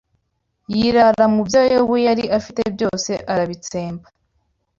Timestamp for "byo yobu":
1.47-1.95